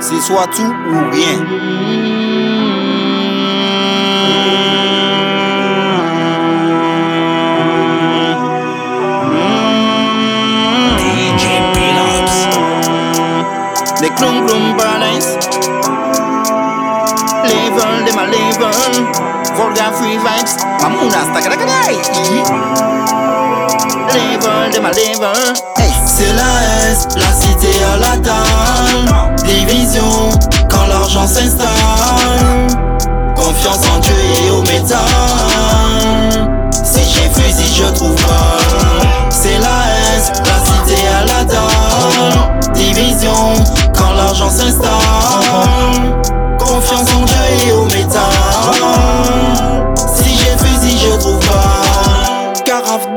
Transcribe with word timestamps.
c'est 0.00 0.20
soit 0.20 0.46
tout 0.54 0.62
ou 0.62 1.10
rien. 1.10 1.38
DJ 10.98 11.44
Pilops. 11.74 12.38
Les 14.02 14.10
clown 14.10 14.46
clown 14.46 14.76
balance. 14.76 15.38
Level 17.44 18.04
de 18.06 18.12
ma 18.14 18.26
level. 18.26 19.06
Volga 19.56 19.92
free 19.92 20.18
vibes. 20.18 20.56
Mamuna 20.82 21.24
stakadakadai. 21.30 21.96
Level 24.14 24.70
de 24.72 24.80
ma 24.80 24.90
level. 24.90 25.54
Hey. 25.78 25.92
C'est 26.06 26.32
la 26.32 26.90
S, 26.90 27.08
la 27.16 27.32
cité 27.32 27.84
à 27.84 27.96
la 27.98 28.16
dalle. 28.16 28.45
Division, 31.16 31.56
quand 31.58 31.64
l'argent 31.64 32.05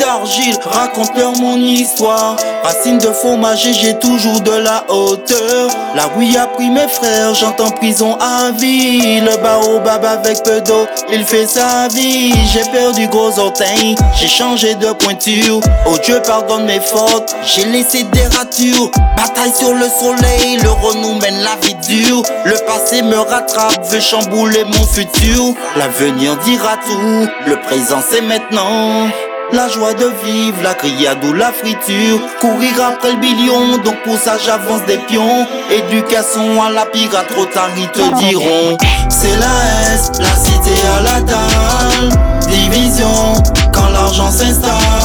D'argile, 0.09 0.58
raconte-leur 0.66 1.34
mon 1.34 1.58
histoire. 1.58 2.36
Racine 2.63 2.98
de 2.98 3.12
fromage 3.12 3.68
et 3.68 3.73
j'ai 3.76 3.94
toujours 3.99 4.41
de 4.41 4.54
la 4.54 4.84
hauteur. 4.90 5.70
La 5.94 6.09
oui 6.18 6.35
a 6.35 6.48
pris 6.48 6.72
mes 6.72 6.88
frères, 6.88 7.35
j'entends 7.35 7.70
prison 7.70 8.18
à 8.20 8.49
vie. 8.49 9.22
Le 9.22 9.38
baobab 9.38 10.04
avec 10.04 10.41
peu 10.43 10.62
d'eau, 10.62 10.87
il 11.13 11.24
fait 11.26 11.46
sa 11.46 11.87
vie. 11.90 12.34
J'ai 12.52 12.63
perdu 12.71 13.07
gros 13.07 13.37
orteils, 13.37 13.96
j'ai 14.20 14.27
changé 14.27 14.74
de 14.74 14.93
pointure. 14.93 15.62
Oh 15.85 15.96
Dieu 16.04 16.20
pardonne 16.26 16.65
mes 16.65 16.80
fautes, 16.80 17.35
j'ai 17.46 17.65
laissé 17.65 18.02
des 18.02 18.26
ratures. 18.35 18.90
Bataille 19.15 19.54
sur 19.54 19.76
le 19.76 19.85
soleil, 19.87 20.57
le 20.63 20.71
renou 20.71 21.20
mène 21.20 21.43
la 21.43 21.55
vie 21.62 21.76
dure. 21.87 22.24
Le 22.46 22.55
passé 22.65 23.04
me 23.04 23.20
rattrape, 23.20 23.85
veut 23.91 23.99
chambouler 23.99 24.63
mon 24.63 24.87
futur. 24.87 25.54
L'avenir 25.77 26.35
dira 26.37 26.77
tout, 26.77 27.27
le 27.46 27.62
présent 27.62 27.99
c'est 28.10 28.21
maintenant. 28.21 29.07
La 29.52 29.68
joie 29.68 29.94
de 29.94 30.05
vivre, 30.24 30.62
la 30.64 30.76
criade 30.76 31.24
ou 31.24 31.34
la 31.34 31.52
friture. 31.52 32.20
Courir 32.40 32.74
après 32.86 33.14
le 33.14 33.20
billion, 33.20 33.78
donc 33.84 34.04
pour 34.04 34.18
ça 34.18 34.38
j'avance 34.38 34.86
des 34.86 34.98
pions. 34.98 35.48
Éducation 35.72 36.62
à 36.64 36.70
la 36.70 36.86
pirate, 36.86 37.28
trop 37.30 37.46
tard 37.46 37.70
ils 37.76 37.90
te 37.90 38.20
diront. 38.20 38.77
C'est 39.10 39.36
la 39.38 39.94
S, 39.94 40.12
la 40.20 40.36
cité 40.36 40.76
à 40.98 41.02
la 41.02 41.22
dalle. 41.22 42.10
Division, 42.48 43.34
quand 43.74 43.90
l'argent 43.90 44.32
s'installe 44.32 44.99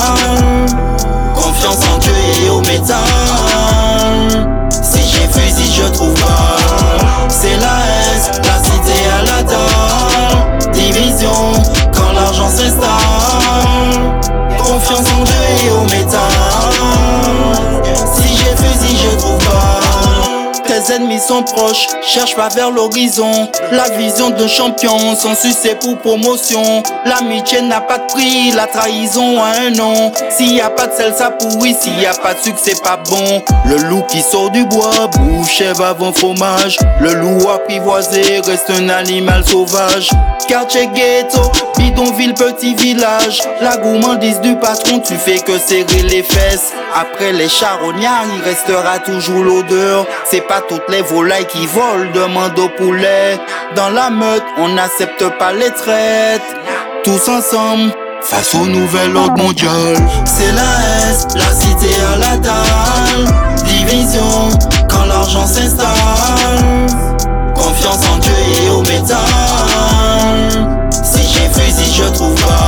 ennemis 20.90 21.20
sont 21.20 21.42
proches, 21.42 21.86
cherche 22.02 22.34
pas 22.34 22.48
vers 22.48 22.70
l'horizon. 22.70 23.48
La 23.72 23.88
vision 23.90 24.30
d'un 24.30 24.48
champion, 24.48 25.14
sans 25.16 25.34
succès 25.34 25.76
pour 25.80 25.98
promotion. 25.98 26.82
L'amitié 27.04 27.62
n'a 27.62 27.80
pas 27.80 27.98
de 27.98 28.06
prix, 28.06 28.50
la 28.52 28.66
trahison 28.66 29.42
a 29.42 29.66
un 29.66 29.70
nom. 29.70 30.12
S'il 30.31 30.54
y 30.54 30.60
a 30.60 30.70
pas 30.70 30.86
de 30.86 30.94
sel, 30.94 31.14
ça 31.16 31.31
pourrit. 31.31 31.75
S'il 31.75 31.98
y 32.00 32.06
a 32.06 32.14
pas 32.14 32.34
de 32.34 32.41
sucre, 32.41 32.59
c'est 32.62 32.82
pas 32.82 32.98
bon. 33.09 33.42
Le 33.66 33.76
loup 33.88 34.03
qui 34.09 34.20
sort 34.20 34.50
du 34.50 34.64
bois, 34.64 35.09
bouche 35.19 35.62
avant 35.62 36.12
fromage. 36.12 36.78
Le 37.00 37.14
loup 37.14 37.48
apprivoisé 37.48 38.41
reste 38.41 38.70
un 38.70 38.88
animal 38.88 39.44
sauvage. 39.44 40.10
Quartier 40.48 40.88
ghetto, 40.88 41.41
Bidonville, 41.84 42.33
petit 42.33 42.75
village, 42.75 43.43
la 43.61 43.77
gourmandise 43.77 44.41
du 44.41 44.56
patron, 44.56 45.00
tu 45.00 45.17
fais 45.17 45.39
que 45.41 45.59
serrer 45.59 46.03
les 46.09 46.22
fesses. 46.22 46.72
Après 46.95 47.31
les 47.31 47.47
charognards, 47.47 48.25
il 48.34 48.43
restera 48.43 49.00
toujours 49.00 49.45
l'odeur. 49.45 50.06
C'est 50.25 50.41
pas 50.41 50.62
toutes 50.67 50.89
les 50.89 51.03
volailles 51.03 51.47
qui 51.47 51.67
volent, 51.67 52.11
demande 52.15 52.59
au 52.59 52.71
poulet. 52.71 53.39
Dans 53.77 53.91
la 53.91 54.09
meute, 54.09 54.45
on 54.56 54.69
n'accepte 54.69 55.28
pas 55.39 55.53
les 55.53 55.71
traites. 55.72 56.41
Tous 57.05 57.28
ensemble, 57.28 57.93
face 58.22 58.55
au 58.55 58.65
nouvel 58.65 59.15
ordre 59.15 59.43
mondial. 59.43 59.95
C'est 60.25 60.53
la 60.53 61.11
S, 61.11 61.27
la 61.34 61.53
cité 61.53 61.95
à 62.15 62.16
la 62.16 62.37
dalle. 62.39 63.27
Division, 63.62 64.49
quand 64.89 65.05
l'argent 65.05 65.47
s'installe. 65.47 65.84
Confiance 67.55 68.09
en 68.11 68.16
Dieu 68.21 68.33
et 68.65 68.71
au 68.71 68.81
métal. 68.81 69.44
move 72.24 72.44
on. 72.48 72.63